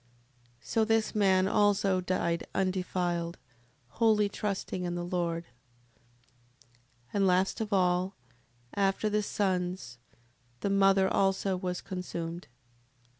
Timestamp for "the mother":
10.61-11.07